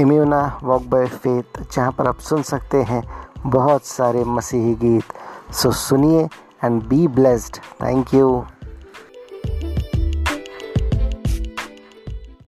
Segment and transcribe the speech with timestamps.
[0.00, 3.02] इम्यूना walk by faith जहाँ पर आप सुन सकते हैं
[3.46, 6.28] बहुत सारे मसीही गीत। सो सुनिए
[6.64, 8.28] and be blessed thank you